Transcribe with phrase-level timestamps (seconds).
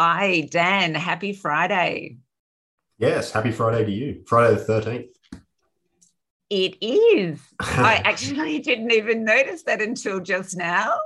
[0.00, 0.94] Hi, Dan.
[0.94, 2.18] Happy Friday.
[2.98, 4.22] Yes, happy Friday to you.
[4.28, 5.40] Friday the 13th.
[6.50, 7.40] It is.
[7.60, 11.00] I actually didn't even notice that until just now.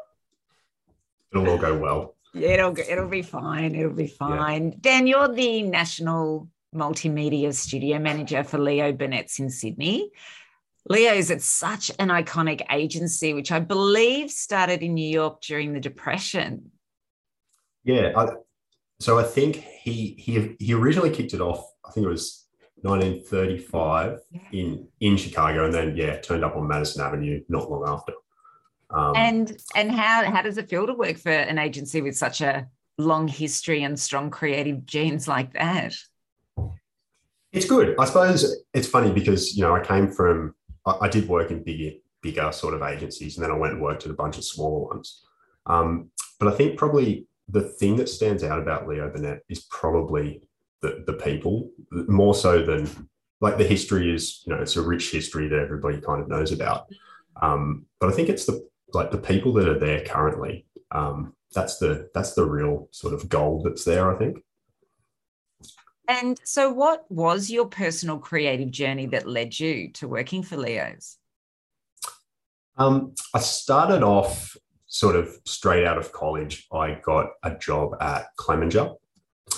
[1.32, 2.16] It'll all go well.
[2.34, 3.74] Yeah, it'll it'll be fine.
[3.74, 4.72] It'll be fine.
[4.72, 4.78] Yeah.
[4.82, 10.10] Dan, you're the national multimedia studio manager for Leo Burnett's in Sydney.
[10.86, 15.80] Leo's at such an iconic agency, which I believe started in New York during the
[15.80, 16.72] Depression.
[17.84, 18.26] Yeah, I,
[19.02, 21.64] so I think he he he originally kicked it off.
[21.84, 22.46] I think it was
[22.82, 24.18] 1935
[24.52, 28.12] in in Chicago, and then yeah, turned up on Madison Avenue not long after.
[28.90, 32.40] Um, and and how how does it feel to work for an agency with such
[32.40, 35.94] a long history and strong creative genes like that?
[37.52, 37.96] It's good.
[37.98, 40.54] I suppose it's funny because you know I came from
[40.86, 43.82] I, I did work in bigger bigger sort of agencies, and then I went and
[43.82, 45.24] worked at a bunch of smaller ones.
[45.66, 50.42] Um, but I think probably the thing that stands out about Leo Burnett is probably
[50.80, 53.08] the, the people more so than
[53.40, 56.50] like the history is, you know, it's a rich history that everybody kind of knows
[56.50, 56.86] about.
[57.40, 60.66] Um, but I think it's the like the people that are there currently.
[60.90, 64.42] Um, that's the that's the real sort of goal that's there, I think.
[66.08, 71.16] And so, what was your personal creative journey that led you to working for Leo's?
[72.76, 74.56] Um, I started off
[74.92, 78.94] sort of straight out of college, I got a job at Clemenger.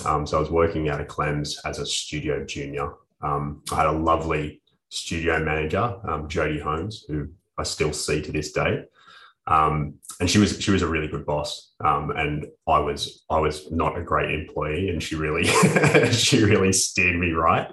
[0.05, 2.93] Um, so I was working out of Clems as a studio junior.
[3.21, 7.27] Um, I had a lovely studio manager, um, Jody Holmes, who
[7.57, 8.85] I still see to this day.
[9.47, 13.39] Um, and she was she was a really good boss, um, and I was I
[13.39, 15.43] was not a great employee, and she really
[16.11, 17.67] she really steered me right.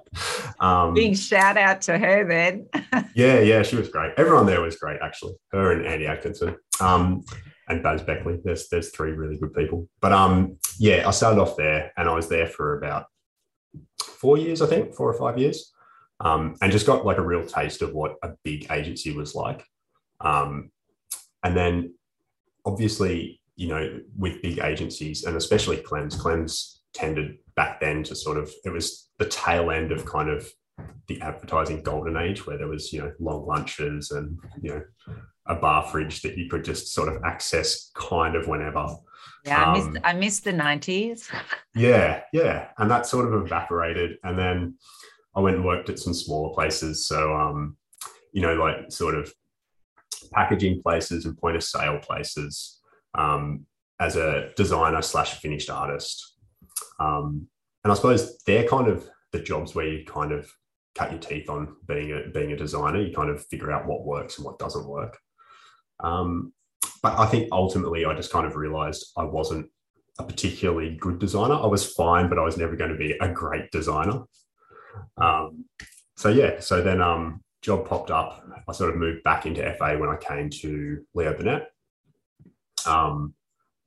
[0.60, 2.68] Um, Big shout out to her then.
[3.14, 4.12] yeah, yeah, she was great.
[4.18, 5.34] Everyone there was great, actually.
[5.52, 6.56] Her and Andy Atkinson.
[6.80, 7.24] Um,
[7.72, 8.38] and Baz Beckley.
[8.44, 9.88] There's there's three really good people.
[10.00, 13.06] But um, yeah, I started off there, and I was there for about
[14.02, 15.72] four years, I think, four or five years,
[16.20, 19.64] um, and just got like a real taste of what a big agency was like.
[20.20, 20.70] Um,
[21.42, 21.94] and then,
[22.64, 28.38] obviously, you know, with big agencies, and especially Clems, Clems tended back then to sort
[28.38, 30.48] of it was the tail end of kind of
[31.08, 34.82] the advertising golden age where there was you know long lunches and you know
[35.46, 38.86] a bar fridge that you could just sort of access kind of whenever.
[39.44, 41.28] Yeah, I missed, um, I missed the 90s.
[41.74, 42.68] yeah, yeah.
[42.78, 44.18] And that sort of evaporated.
[44.22, 44.76] And then
[45.34, 47.06] I went and worked at some smaller places.
[47.06, 47.76] So, um,
[48.32, 49.32] you know, like sort of
[50.32, 52.80] packaging places and point of sale places
[53.14, 53.66] um,
[54.00, 56.36] as a designer slash finished artist.
[57.00, 57.48] Um,
[57.84, 60.50] and I suppose they're kind of the jobs where you kind of
[60.94, 63.00] cut your teeth on being a being a designer.
[63.00, 65.18] You kind of figure out what works and what doesn't work.
[66.02, 66.52] Um,
[67.02, 69.70] but I think ultimately I just kind of realized I wasn't
[70.18, 71.54] a particularly good designer.
[71.54, 74.22] I was fine, but I was never going to be a great designer.
[75.16, 75.64] Um,
[76.16, 78.46] so yeah, so then um, job popped up.
[78.68, 81.68] I sort of moved back into FA when I came to Leo Burnett.
[82.86, 83.34] Um,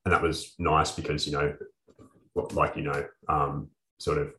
[0.03, 1.55] and that was nice because, you know,
[2.53, 4.31] like, you know, um, sort of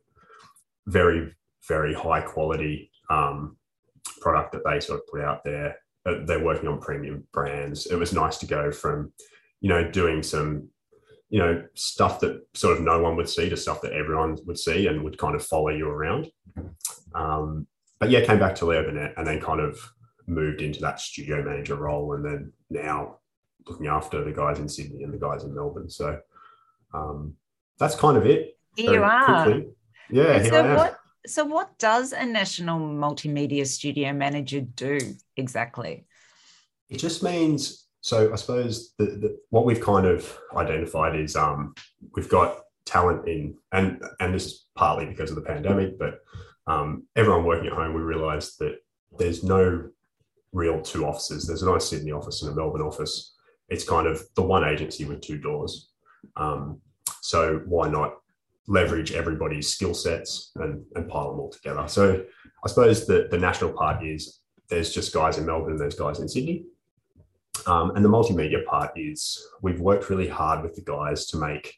[0.85, 1.33] very,
[1.67, 3.57] very high quality um,
[4.21, 5.77] product that they sort of put out there
[6.25, 7.87] they're working on premium brands.
[7.87, 9.11] It was nice to go from,
[9.61, 10.69] you know, doing some,
[11.29, 14.57] you know, stuff that sort of no one would see to stuff that everyone would
[14.57, 16.31] see and would kind of follow you around.
[17.13, 17.67] Um,
[17.99, 19.77] but yeah, came back to Leo Burnett and then kind of
[20.27, 23.17] moved into that studio manager role, and then now
[23.67, 25.89] looking after the guys in Sydney and the guys in Melbourne.
[25.89, 26.19] So
[26.93, 27.33] um,
[27.79, 28.57] that's kind of it.
[28.75, 29.43] Here you are.
[29.43, 29.69] Quickly.
[30.09, 30.43] Yeah.
[30.43, 30.96] So what?
[31.27, 34.99] So what does a national multimedia studio manager do?
[35.37, 36.05] exactly?
[36.89, 38.31] It just means so.
[38.31, 41.75] I suppose the, the, what we've kind of identified is um,
[42.15, 46.21] we've got talent in, and and this is partly because of the pandemic, but
[46.65, 48.77] um, everyone working at home, we realised that
[49.17, 49.89] there's no
[50.53, 51.45] real two offices.
[51.45, 53.33] There's a nice Sydney office and a Melbourne office.
[53.69, 55.89] It's kind of the one agency with two doors.
[56.35, 56.79] Um,
[57.21, 58.15] so why not
[58.67, 61.87] leverage everybody's skill sets and, and pile them all together?
[61.87, 62.23] So
[62.63, 66.27] I suppose the, the national part is there's just guys in Melbourne, there's guys in
[66.27, 66.65] Sydney.
[67.65, 71.75] Um, and the multimedia part is we've worked really hard with the guys to make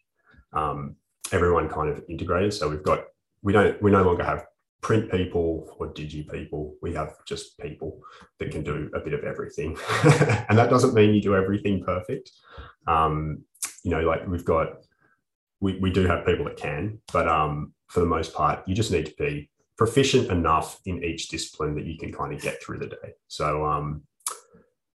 [0.54, 0.96] um,
[1.32, 2.54] everyone kind of integrated.
[2.54, 3.06] So we've got
[3.42, 4.46] we don't we no longer have
[4.82, 6.76] print people or digi people.
[6.82, 8.02] We have just people
[8.40, 12.32] that can do a bit of everything, and that doesn't mean you do everything perfect.
[12.88, 13.44] Um,
[13.84, 14.84] you know, like we've got
[15.62, 18.92] we we do have people that can, but um, for the most part, you just
[18.92, 22.78] need to be proficient enough in each discipline that you can kind of get through
[22.78, 23.14] the day.
[23.28, 24.04] So um,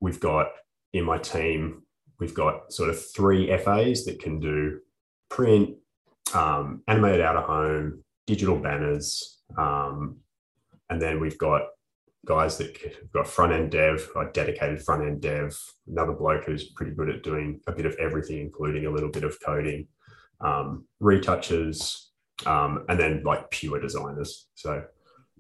[0.01, 0.49] we've got
[0.93, 1.83] in my team,
[2.21, 4.81] we've got sort of three FAs that can do
[5.31, 5.77] print,
[6.35, 10.19] um, animated out of home, digital banners, um,
[10.91, 11.63] and then we've got
[12.25, 16.71] guys that have got front end dev, a dedicated front end dev, another bloke who's
[16.73, 19.87] pretty good at doing a bit of everything, including a little bit of coding,
[20.45, 22.07] um, retouches,
[22.47, 24.47] um, and then like pure designers.
[24.55, 24.85] So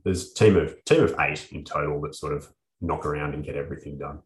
[0.04, 2.48] there's a team of team of eight in total that sort of
[2.80, 4.20] knock around and get everything done.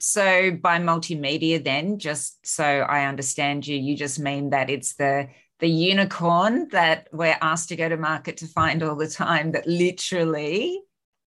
[0.00, 5.28] So by multimedia, then, just so I understand you, you just mean that it's the
[5.58, 9.66] the unicorn that we're asked to go to market to find all the time that
[9.66, 10.80] literally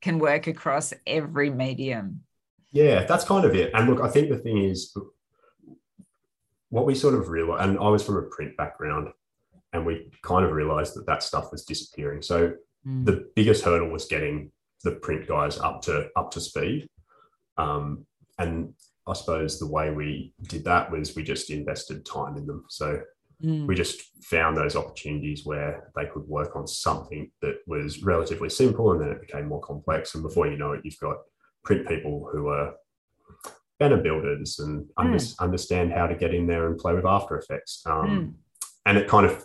[0.01, 2.21] can work across every medium.
[2.71, 3.71] Yeah, that's kind of it.
[3.73, 4.97] And look, I think the thing is
[6.75, 9.07] what we sort of realized, and I was from a print background,
[9.71, 12.21] and we kind of realized that that stuff was disappearing.
[12.21, 12.51] So
[12.85, 13.05] mm.
[13.05, 14.51] the biggest hurdle was getting
[14.83, 16.89] the print guys up to up to speed.
[17.57, 18.05] Um,
[18.39, 18.73] and
[19.07, 22.65] I suppose the way we did that was we just invested time in them.
[22.67, 22.99] So
[23.41, 23.65] mm.
[23.65, 28.91] we just found those opportunities where they could work on something that was relatively simple
[28.91, 30.13] and then it became more complex.
[30.13, 31.19] And before you know it, you've got
[31.63, 32.73] print people who are
[33.79, 35.35] banner builders and mm.
[35.39, 37.83] understand how to get in there and play with After Effects.
[37.85, 38.33] Um, mm.
[38.85, 39.43] And it kind of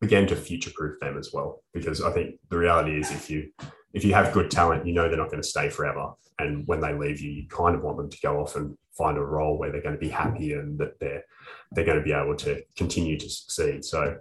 [0.00, 3.50] began to future proof them as well, because I think the reality is if you
[3.92, 6.12] if you have good talent, you know they're not going to stay forever.
[6.38, 9.18] And when they leave you, you kind of want them to go off and find
[9.18, 11.24] a role where they're going to be happy and that they're
[11.72, 13.84] they're going to be able to continue to succeed.
[13.84, 14.16] So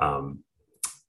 [0.00, 0.40] um,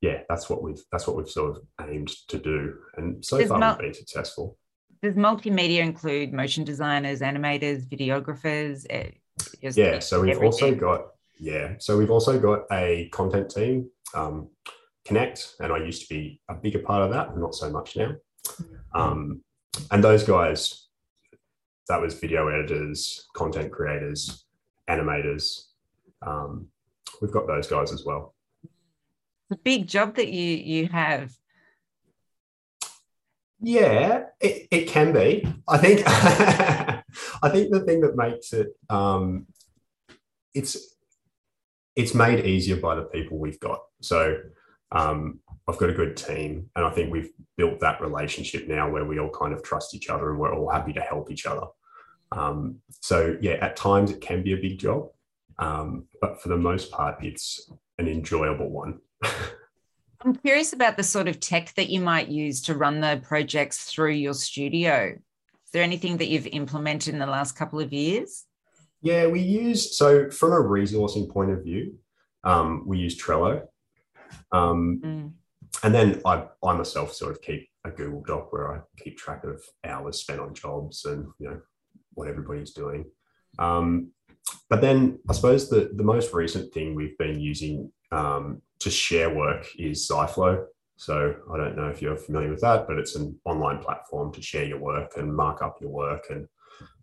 [0.01, 3.59] yeah, that's what we've that's what we've sort of aimed to do, and so far
[3.59, 4.57] we've been successful.
[5.03, 8.85] Does multimedia include motion designers, animators, videographers?
[9.59, 10.45] Yeah, so we've everything.
[10.45, 11.07] also got
[11.37, 14.47] yeah, so we've also got a content team, um,
[15.03, 18.15] Connect, and I used to be a bigger part of that, not so much now.
[18.95, 19.41] Um,
[19.91, 20.87] and those guys,
[21.89, 24.45] that was video editors, content creators,
[24.89, 25.65] animators.
[26.21, 26.67] Um,
[27.21, 28.35] we've got those guys as well.
[29.49, 31.33] The big job that you you have
[33.63, 35.47] yeah, it, it can be.
[35.69, 39.47] I think I think the thing that makes it um,
[40.53, 40.95] it's
[41.95, 43.79] it's made easier by the people we've got.
[44.01, 44.37] So
[44.91, 49.05] um, I've got a good team, and I think we've built that relationship now where
[49.05, 51.67] we all kind of trust each other and we're all happy to help each other.
[52.33, 55.07] Um, so yeah, at times it can be a big job,
[55.57, 58.99] um, but for the most part, it's an enjoyable one.
[60.23, 63.85] I'm curious about the sort of tech that you might use to run the projects
[63.85, 65.15] through your studio.
[65.15, 68.45] Is there anything that you've implemented in the last couple of years?
[69.01, 71.95] Yeah, we use, so from a resourcing point of view,
[72.45, 73.63] um, we use Trello.
[74.51, 75.31] Um, mm.
[75.83, 79.43] And then I, I myself sort of keep a Google Doc where I keep track
[79.43, 81.61] of hours spent on jobs and, you know,
[82.13, 83.05] what everybody's doing.
[83.59, 84.11] Um,
[84.69, 89.33] but then I suppose the, the most recent thing we've been using um, to share
[89.33, 90.65] work is Ziflow.
[90.97, 94.41] So I don't know if you're familiar with that, but it's an online platform to
[94.41, 96.47] share your work and mark up your work, and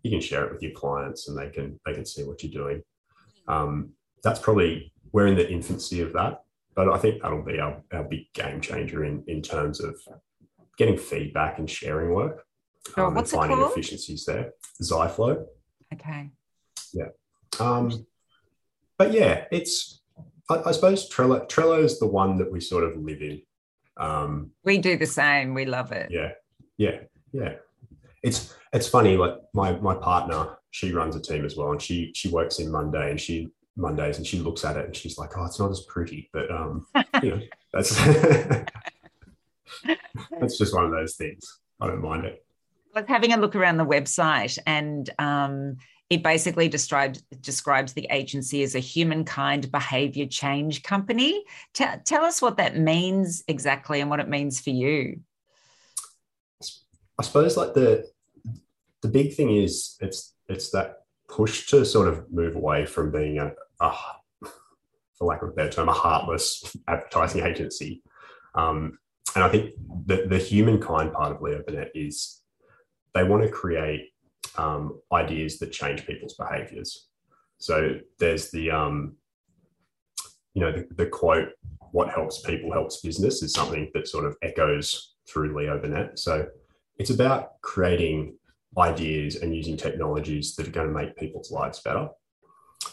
[0.03, 2.51] you can share it with your clients, and they can they can see what you're
[2.51, 2.81] doing.
[3.47, 3.91] Um,
[4.23, 6.43] that's probably we're in the infancy of that,
[6.75, 9.99] but I think that'll be our, our big game changer in in terms of
[10.77, 12.45] getting feedback and sharing work.
[12.97, 14.51] Oh, um, what's and finding it efficiencies there.
[14.81, 15.45] Ziflow.
[15.93, 16.29] Okay.
[16.93, 17.09] Yeah.
[17.59, 18.05] Um,
[18.97, 20.00] but yeah, it's
[20.51, 23.41] I, I suppose Trello Trello is the one that we sort of live in.
[23.97, 25.53] Um, we do the same.
[25.53, 26.11] We love it.
[26.11, 26.31] Yeah,
[26.77, 26.99] yeah,
[27.31, 27.53] yeah.
[28.23, 29.17] It's it's funny.
[29.17, 32.71] Like my my partner, she runs a team as well, and she she works in
[32.71, 35.71] Monday, and she Mondays, and she looks at it, and she's like, "Oh, it's not
[35.71, 36.85] as pretty," but um,
[37.23, 37.41] you know,
[37.73, 37.95] that's
[40.39, 41.59] that's just one of those things.
[41.79, 42.45] I don't mind it.
[42.95, 45.77] I was having a look around the website, and um,
[46.11, 51.45] it basically describes describes the agency as a humankind behavior change company.
[51.73, 55.21] T- tell us what that means exactly and what it means for you.
[57.17, 58.05] I suppose like the
[59.01, 60.97] the big thing is it's it's that
[61.29, 63.93] push to sort of move away from being a, a
[65.17, 68.03] for lack of a better term, a heartless advertising agency.
[68.53, 68.99] Um,
[69.33, 69.75] and I think
[70.07, 72.41] the, the humankind part of LeoBurnett is
[73.13, 74.10] they want to create
[74.57, 77.07] um, ideas that change people's behaviors.
[77.57, 79.15] So there's the, um,
[80.53, 81.49] you know, the, the, quote,
[81.91, 86.19] what helps people helps business is something that sort of echoes through Leo Burnett.
[86.19, 86.47] So
[86.97, 88.35] it's about creating
[88.77, 92.09] ideas and using technologies that are going to make people's lives better.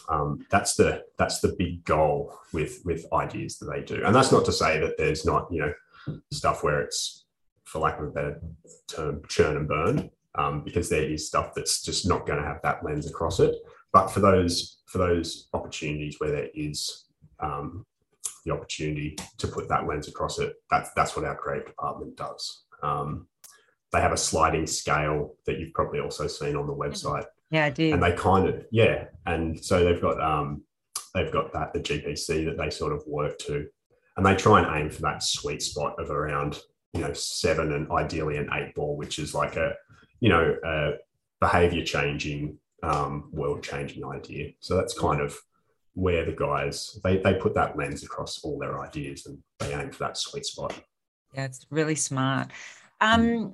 [0.07, 4.31] Um, that's the that's the big goal with with ideas that they do, and that's
[4.31, 7.25] not to say that there's not you know stuff where it's
[7.63, 8.41] for lack of a better
[8.87, 12.61] term churn and burn um, because there is stuff that's just not going to have
[12.63, 13.55] that lens across it.
[13.91, 17.05] But for those for those opportunities where there is
[17.39, 17.85] um,
[18.45, 20.55] the opportunity to put that lens across it.
[20.69, 22.63] That's that's what our creative department does.
[22.83, 23.27] Um,
[23.91, 27.25] they have a sliding scale that you've probably also seen on the website.
[27.49, 27.93] Yeah, I do.
[27.93, 30.63] And they kind of yeah, and so they've got um,
[31.13, 33.67] they've got that the GPC that they sort of work to,
[34.17, 36.59] and they try and aim for that sweet spot of around
[36.93, 39.73] you know seven and ideally an eight ball, which is like a
[40.19, 40.91] you know a
[41.39, 44.51] behavior changing, um, world changing idea.
[44.59, 45.37] So that's kind of
[45.93, 49.91] where the guys they they put that lens across all their ideas and they aim
[49.91, 50.73] for that sweet spot.
[51.33, 52.51] Yeah, it's really smart.
[53.01, 53.53] Um,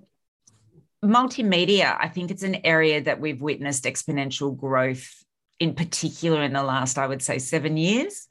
[1.04, 5.24] multimedia, I think it's an area that we've witnessed exponential growth
[5.60, 8.28] in particular in the last, I would say, seven years.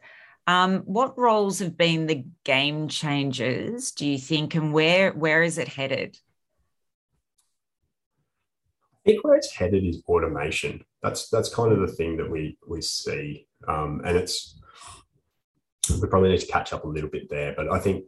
[0.47, 5.57] Um, what roles have been the game changers, do you think, and where where is
[5.57, 6.19] it headed?
[9.05, 10.83] Think where it's headed is automation.
[11.03, 14.59] That's that's kind of the thing that we we see, um, and it's
[16.01, 17.53] we probably need to catch up a little bit there.
[17.55, 18.05] But I think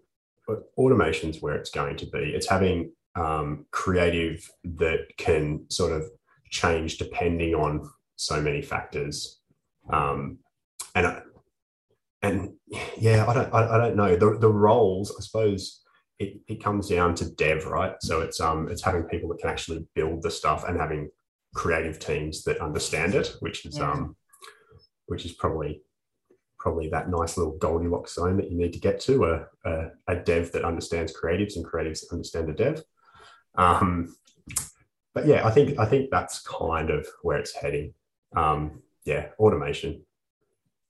[0.79, 2.33] automation is where it's going to be.
[2.35, 6.05] It's having um, creative that can sort of
[6.51, 9.41] change depending on so many factors.
[9.91, 10.39] Um,
[10.95, 11.23] and
[12.23, 12.55] and
[12.99, 15.15] yeah, I don't I, I, don't know the the roles.
[15.17, 15.83] I suppose
[16.19, 17.95] it, it comes down to dev, right?
[18.01, 21.11] So it's um it's having people that can actually build the stuff and having
[21.55, 23.91] creative teams that understand it, which is yeah.
[23.91, 24.17] um
[25.07, 25.83] which is probably
[26.59, 30.17] probably that nice little Goldilocks zone that you need to get to a, a, a
[30.17, 32.83] dev that understands creatives and creatives that understand a dev.
[33.55, 34.17] Um,
[35.15, 37.95] but yeah, I think I think that's kind of where it's heading
[38.35, 40.03] um, yeah, automation.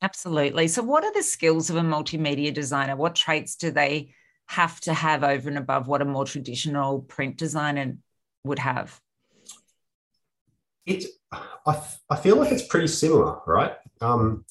[0.03, 0.69] Absolutely.
[0.69, 2.97] So, what are the skills of a multimedia designer?
[2.97, 4.15] What traits do they
[4.47, 7.97] have to have over and above what a more traditional print designer
[8.45, 9.01] would have?
[10.85, 13.73] It, I, I feel like it's pretty similar, right?
[14.01, 14.45] Um,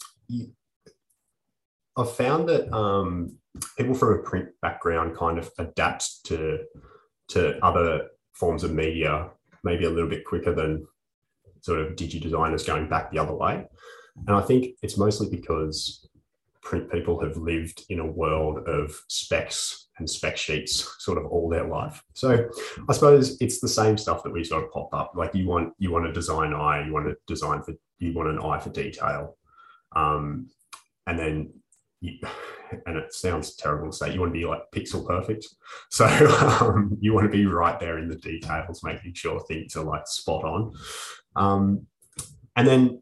[1.98, 3.38] I've found that um,
[3.78, 6.60] people from a print background kind of adapt to
[7.30, 9.32] to other forms of media
[9.64, 10.86] maybe a little bit quicker than
[11.62, 13.66] sort of digi designers going back the other way.
[14.28, 16.08] And I think it's mostly because
[16.62, 21.50] print people have lived in a world of specs and spec sheets sort of all
[21.50, 22.04] their life.
[22.14, 22.50] So
[22.90, 25.14] I suppose it's the same stuff that we sort of pop up.
[25.16, 28.30] Like you want you want a design eye, you want to design for you want
[28.30, 29.38] an eye for detail.
[29.96, 30.50] Um,
[31.08, 31.54] and then
[32.86, 35.48] and it sounds terrible to say you want to be like pixel perfect.
[35.90, 36.06] So
[36.62, 40.08] um, you want to be right there in the details, making sure things are like
[40.08, 40.74] spot on.
[41.36, 41.88] Um,
[42.56, 43.02] and then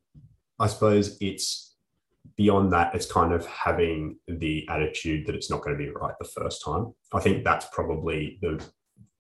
[0.60, 1.73] I suppose it's
[2.36, 6.14] beyond that, it's kind of having the attitude that it's not going to be right
[6.20, 6.94] the first time.
[7.14, 8.64] I think that's probably the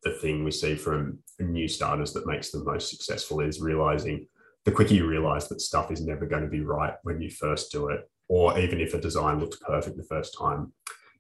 [0.03, 4.27] the thing we see from new starters that makes them most successful is realizing
[4.65, 7.72] the quicker you realize that stuff is never going to be right when you first
[7.72, 10.74] do it, or even if a design looks perfect the first time,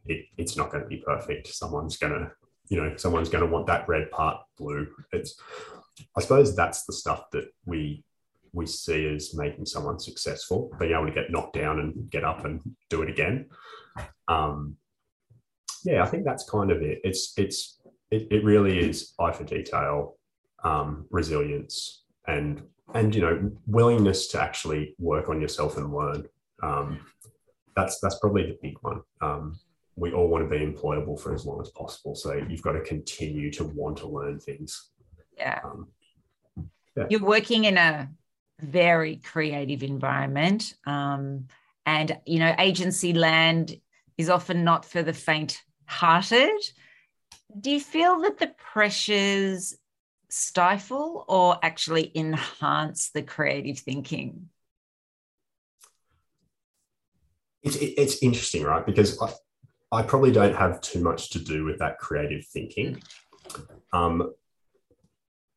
[0.05, 1.47] it, it's not going to be perfect.
[1.47, 2.31] Someone's going to,
[2.67, 4.87] you know, someone's going to want that red part blue.
[5.11, 5.39] It's
[6.17, 8.03] I suppose that's the stuff that we
[8.53, 12.45] we see as making someone successful, being able to get knocked down and get up
[12.45, 13.49] and do it again.
[14.27, 14.77] Um,
[15.83, 17.01] yeah, I think that's kind of it.
[17.03, 17.79] It's it's
[18.11, 20.17] it, it really is eye for detail,
[20.63, 22.61] um, resilience, and
[22.93, 26.25] and you know willingness to actually work on yourself and learn.
[26.61, 26.99] Um,
[27.75, 29.01] that's that's probably the big one.
[29.21, 29.59] Um,
[29.95, 32.81] we all want to be employable for as long as possible, so you've got to
[32.81, 34.91] continue to want to learn things
[35.37, 35.59] yeah.
[35.63, 35.87] Um,
[36.95, 37.05] yeah.
[37.09, 38.09] You're working in a
[38.59, 40.75] very creative environment.
[40.85, 41.47] Um,
[41.85, 43.75] and, you know, agency land
[44.17, 46.61] is often not for the faint hearted.
[47.59, 49.75] Do you feel that the pressures
[50.29, 54.49] stifle or actually enhance the creative thinking?
[57.61, 58.85] It's, it's interesting, right?
[58.85, 59.33] Because I,
[59.91, 63.01] I probably don't have too much to do with that creative thinking.
[63.91, 64.33] Um,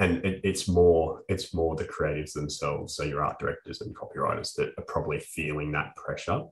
[0.01, 2.97] and it, it's more it's more the creatives themselves.
[2.97, 6.43] So your art directors and copywriters that are probably feeling that pressure.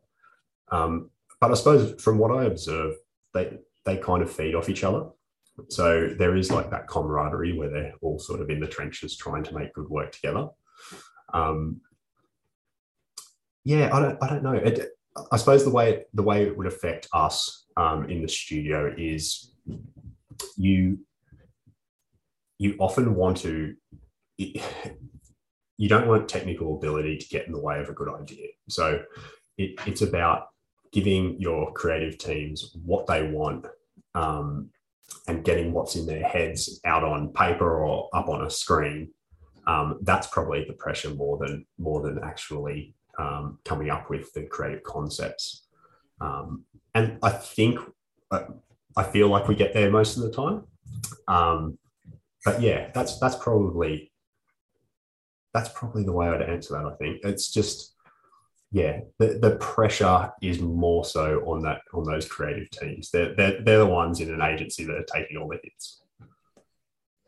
[0.71, 1.11] Um,
[1.41, 2.95] but i suppose from what i observe
[3.35, 5.07] they they kind of feed off each other.
[5.69, 9.45] So there is like that camaraderie where they're all sort of in the trenches trying
[9.45, 10.49] to make good work together.
[11.33, 11.81] Um,
[13.65, 14.55] yeah i don't i don't know.
[14.55, 14.91] It,
[15.33, 19.53] i suppose the way the way it would affect us um, in the studio is
[20.57, 20.99] you
[22.59, 23.75] you often want to
[25.77, 28.49] you don't want technical ability to get in the way of a good idea.
[28.69, 29.03] So
[29.59, 30.49] it, it's about
[30.93, 33.67] giving your creative teams what they want
[34.15, 34.71] um,
[35.27, 39.11] and getting what's in their heads out on paper or up on a screen.
[39.67, 44.45] Um, that's probably the pressure more than more than actually um, coming up with the
[44.45, 45.67] creative concepts.
[46.21, 47.81] Um, and I think
[48.31, 48.45] uh,
[48.97, 50.65] I feel like we get there most of the time.
[52.45, 54.13] But yeah, that's that's probably
[55.53, 56.85] that's probably the way I'd answer that.
[56.85, 57.95] I think it's just
[58.75, 63.11] yeah, the, the pressure is more so on that on those creative teams.
[63.11, 66.03] They're, they're they're the ones in an agency that are taking all the hits.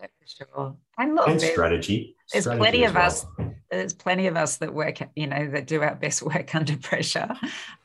[0.00, 0.76] Yeah, for sure.
[0.98, 2.16] And look, and strategy.
[2.32, 3.06] There's strategy plenty of well.
[3.06, 3.26] us.
[3.70, 7.34] There's plenty of us that work, you know, that do our best work under pressure.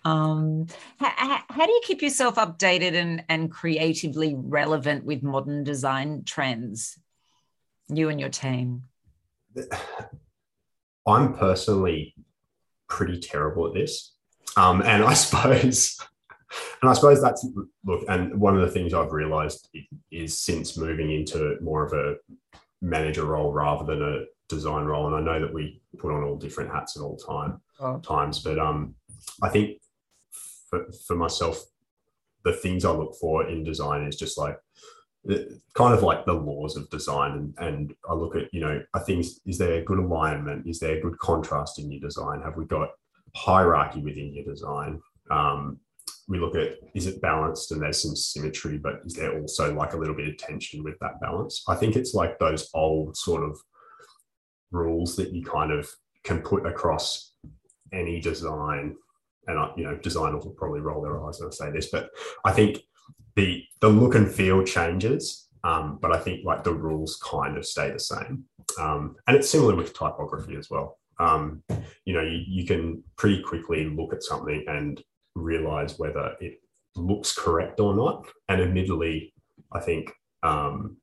[0.06, 0.66] Um,
[0.98, 6.98] how, how do you keep yourself updated and, and creatively relevant with modern design trends?
[7.92, 8.84] You and your team.
[11.08, 12.16] I'm personally
[12.88, 14.14] pretty terrible at this,
[14.56, 16.00] um, and I suppose,
[16.82, 17.46] and I suppose that's
[17.86, 18.06] look.
[18.08, 19.70] And one of the things I've realised
[20.12, 22.16] is since moving into more of a
[22.82, 25.08] manager role rather than a design role.
[25.08, 28.00] And I know that we put on all different hats at all time oh.
[28.00, 28.96] times, but um,
[29.42, 29.82] I think
[30.70, 31.64] for, for myself,
[32.44, 34.58] the things I look for in design is just like
[35.76, 39.00] kind of like the laws of design and, and i look at you know i
[39.00, 42.58] think is there a good alignment is there a good contrast in your design have
[42.58, 42.90] we got
[43.36, 45.00] hierarchy within your design
[45.30, 45.80] um,
[46.28, 49.94] we look at is it balanced and there's some symmetry, but is there also like
[49.94, 51.64] a little bit of tension with that balance?
[51.68, 53.60] I think it's like those old sort of
[54.72, 55.90] rules that you kind of
[56.24, 57.34] can put across
[57.92, 58.96] any design.
[59.48, 62.10] And I, you know, designers will probably roll their eyes when I say this, but
[62.46, 62.80] I think
[63.36, 67.66] the the look and feel changes, um, but I think like the rules kind of
[67.66, 68.46] stay the same.
[68.80, 70.98] Um, and it's similar with typography as well.
[71.20, 71.64] Um,
[72.06, 75.02] you know, you, you can pretty quickly look at something and
[75.36, 76.62] realize whether it
[76.96, 78.28] looks correct or not.
[78.50, 79.34] And admittedly,
[79.72, 80.12] I think
[80.44, 80.98] um,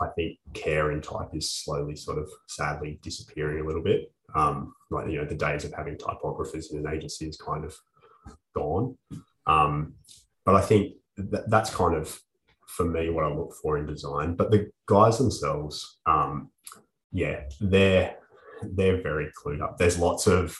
[0.00, 4.12] I think care in type is slowly sort of sadly disappearing a little bit.
[4.34, 7.76] Um, like you know, the days of having typographers in an agency is kind of
[8.54, 8.96] gone.
[9.46, 9.94] Um,
[10.44, 12.18] but I think that, that's kind of
[12.66, 14.34] for me what I look for in design.
[14.34, 16.50] But the guys themselves, um,
[17.12, 18.16] yeah, they're
[18.62, 19.78] they're very clued up.
[19.78, 20.56] There's lots of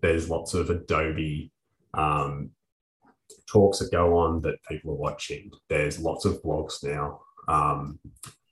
[0.00, 1.52] there's lots of Adobe
[1.94, 2.50] um,
[3.46, 5.50] talks that go on that people are watching.
[5.68, 7.20] There's lots of blogs now.
[7.48, 7.98] Um,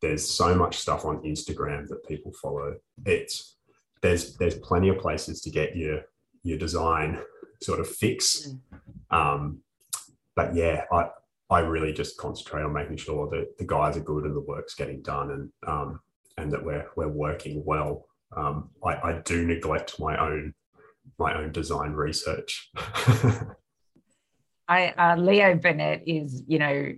[0.00, 2.76] there's so much stuff on Instagram that people follow.
[3.04, 3.56] It's
[4.02, 6.02] there's there's plenty of places to get your
[6.42, 7.20] your design
[7.60, 8.48] sort of fix.
[8.48, 9.16] Mm.
[9.16, 9.58] Um,
[10.36, 11.08] but yeah, I
[11.50, 14.74] I really just concentrate on making sure that the guys are good and the work's
[14.74, 16.00] getting done and um,
[16.36, 18.06] and that we're we're working well.
[18.36, 20.54] Um, I, I do neglect my own
[21.18, 22.70] my own design research.
[24.68, 26.92] I uh, Leo Burnett is, you know,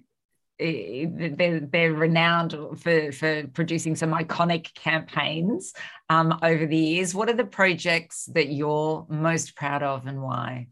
[0.59, 5.73] they're, they're renowned for, for producing some iconic campaigns
[6.09, 7.15] um, over the years.
[7.15, 10.67] What are the projects that you're most proud of and why?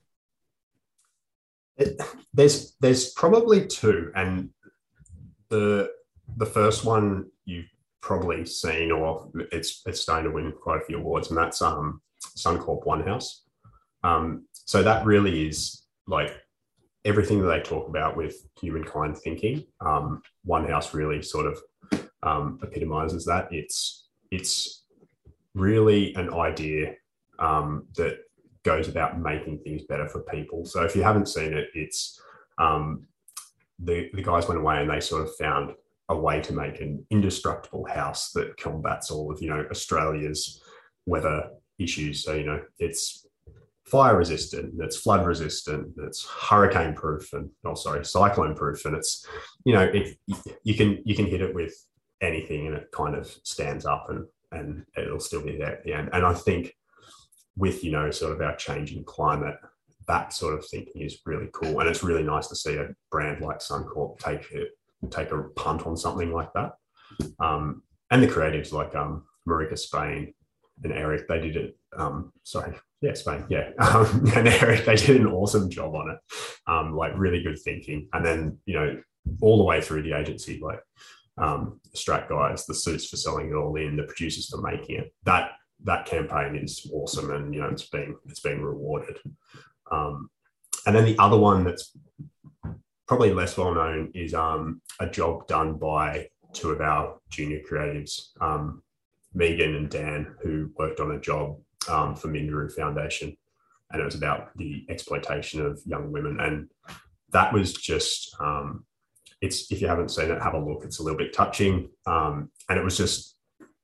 [1.78, 2.00] It,
[2.34, 4.50] there's there's probably two, and
[5.48, 5.90] the
[6.36, 10.98] the first one you've probably seen, or it's it's starting to win quite a few
[10.98, 12.00] awards, and that's um
[12.36, 13.44] Suncorp One House.
[14.04, 16.32] Um, so that really is like
[17.04, 19.64] everything that they talk about with humankind thinking.
[19.80, 23.48] Um, One House really sort of um, epitomizes that.
[23.52, 24.84] It's it's
[25.54, 26.94] really an idea
[27.38, 28.18] um, that
[28.68, 30.66] goes about making things better for people.
[30.66, 32.20] So if you haven't seen it, it's
[32.58, 33.06] um,
[33.78, 35.72] the the guys went away and they sort of found
[36.10, 40.62] a way to make an indestructible house that combats all of you know Australia's
[41.06, 42.24] weather issues.
[42.24, 43.26] So you know it's
[43.86, 49.26] fire resistant, it's flood resistant, it's hurricane proof, and oh sorry, cyclone proof, and it's
[49.64, 50.18] you know it,
[50.62, 51.74] you can you can hit it with
[52.20, 55.94] anything and it kind of stands up and and it'll still be there at the
[55.94, 56.10] end.
[56.12, 56.74] And I think
[57.58, 59.56] with you know sort of our changing climate,
[60.06, 63.42] that sort of thinking is really cool, and it's really nice to see a brand
[63.42, 64.70] like Suncorp take it
[65.10, 66.72] take a punt on something like that.
[67.38, 70.34] Um, and the creatives like um, Marika Spain
[70.82, 71.76] and Eric, they did it.
[71.96, 73.70] Um, sorry, yeah, Spain, yeah.
[73.78, 76.18] Um, and Eric, they did an awesome job on it.
[76.66, 78.08] Um, like really good thinking.
[78.12, 79.00] And then, you know,
[79.40, 80.80] all the way through the agency, like
[81.36, 85.14] um, Strat guys, the suits for selling it all in, the producers for making it.
[85.24, 85.52] That
[85.84, 89.18] that campaign is awesome, and you know, it's been it's been rewarded.
[89.90, 90.30] Um,
[90.86, 91.96] and then the other one that's
[93.06, 98.28] probably less well known is um, a job done by two of our junior creatives,
[98.40, 98.82] um,
[99.34, 103.36] Megan and Dan, who worked on a job um, for Minderoo Foundation,
[103.90, 106.38] and it was about the exploitation of young women.
[106.40, 106.68] And
[107.30, 108.84] that was just um,
[109.40, 110.84] it's if you haven't seen it, have a look.
[110.84, 113.36] It's a little bit touching, um, and it was just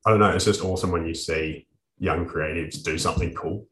[0.06, 0.30] I don't know.
[0.30, 1.66] It's just awesome when you see
[2.04, 3.66] young creatives do something cool.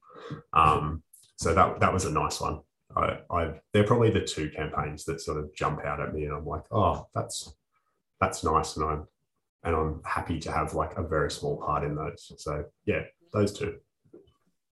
[0.52, 1.02] Um,
[1.36, 2.60] so that that was a nice one.
[2.96, 6.34] I, I they're probably the two campaigns that sort of jump out at me, and
[6.34, 7.54] I'm like, oh, that's
[8.20, 9.06] that's nice, and I'm
[9.64, 12.32] and I'm happy to have like a very small part in those.
[12.38, 13.76] So yeah, those two.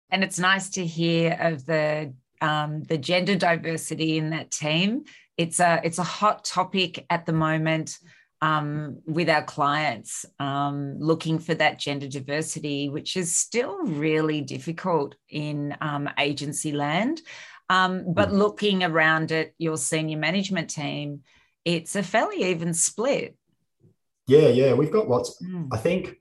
[0.09, 5.03] And it's nice to hear of the um, the gender diversity in that team.
[5.37, 7.97] It's a it's a hot topic at the moment
[8.41, 15.15] um, with our clients, um, looking for that gender diversity, which is still really difficult
[15.29, 17.21] in um, agency land.
[17.69, 18.33] Um, but mm.
[18.33, 21.21] looking around at your senior management team,
[21.65, 23.35] it's a fairly even split.
[24.27, 25.41] Yeah, yeah, we've got lots.
[25.43, 25.69] Mm.
[25.71, 26.15] I think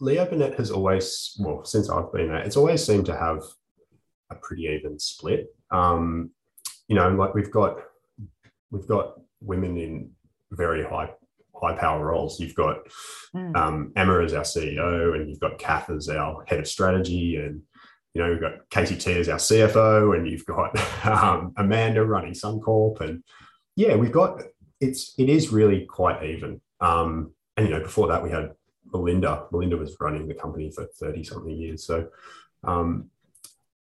[0.00, 3.42] Leo Burnett has always, well, since I've been there, it's always seemed to have
[4.30, 5.46] a pretty even split.
[5.70, 6.30] Um,
[6.88, 7.78] you know, like we've got
[8.70, 10.10] we've got women in
[10.52, 11.10] very high
[11.60, 12.40] high power roles.
[12.40, 12.78] You've got
[13.34, 13.56] mm.
[13.56, 17.62] um, Emma as our CEO, and you've got Kath as our head of strategy, and
[18.14, 23.00] you know, we've got KTT as our CFO, and you've got um, Amanda running Suncorp,
[23.00, 23.22] and
[23.74, 24.40] yeah, we've got
[24.80, 26.60] it's it is really quite even.
[26.80, 28.52] Um, and you know, before that we had
[28.92, 29.46] Melinda.
[29.50, 32.08] Melinda was running the company for thirty something years, so
[32.64, 33.10] um,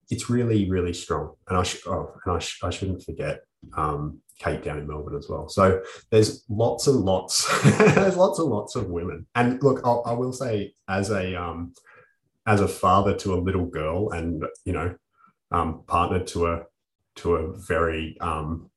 [0.09, 1.33] it's really really strong.
[1.47, 3.41] And I sh- oh, and I, sh- I shouldn't forget
[3.75, 5.47] um, Kate down in Melbourne as well.
[5.47, 7.47] So there's lots and lots,
[7.77, 9.25] there's lots and lots of women.
[9.35, 11.73] And look, I'll, I will say, as a um,
[12.45, 14.95] as a father to a little girl and you know
[15.51, 16.63] um, partner to a
[17.15, 18.69] to a very um,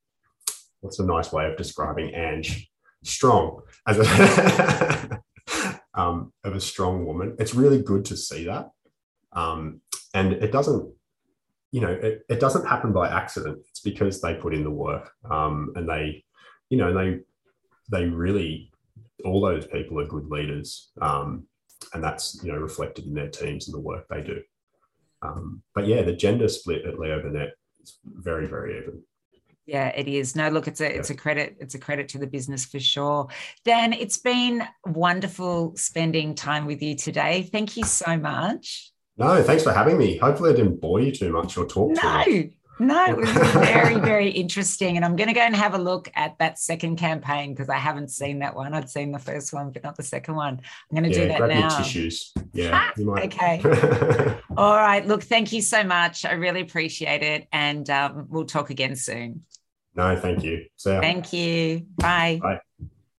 [0.81, 2.71] what's a nice way of describing Ange
[3.03, 5.21] strong as a
[5.95, 7.35] um, of a strong woman.
[7.39, 8.71] It's really good to see that,
[9.33, 9.81] um,
[10.15, 10.93] and it doesn't
[11.73, 13.59] you know it, it doesn't happen by accident.
[13.69, 16.25] It's because they put in the work um, and they
[16.71, 17.21] you know they
[17.91, 18.71] they really
[19.25, 21.47] all those people are good leaders um,
[21.95, 24.41] and that's you know reflected in their teams and the work they do.
[25.23, 29.03] Um, but yeah, the gender split at Leo Burnett is very very even.
[29.67, 30.37] Yeah, it is.
[30.37, 31.57] No, look, it's a it's a credit.
[31.61, 33.27] It's a credit to the business for sure.
[33.65, 37.43] Dan, it's been wonderful spending time with you today.
[37.51, 38.93] Thank you so much.
[39.19, 40.19] No, thanks for having me.
[40.19, 42.27] Hopefully, I didn't bore you too much or talk no, too much.
[42.27, 44.97] No, no, it was very, very interesting.
[44.97, 47.79] And I'm going to go and have a look at that second campaign because I
[47.79, 48.75] haven't seen that one.
[48.75, 50.61] I'd seen the first one, but not the second one.
[50.61, 51.61] I'm going to yeah, do that grab now.
[51.61, 52.35] Your tissues.
[52.53, 52.91] Yeah.
[52.99, 53.63] okay.
[54.57, 55.07] All right.
[55.07, 56.27] Look, thank you so much.
[56.27, 57.49] I really appreciate it.
[57.53, 59.45] And um, we'll talk again soon.
[59.95, 60.67] No, thank you.
[60.79, 61.87] Thank you.
[61.97, 62.39] Bye.
[62.43, 62.61] Bye.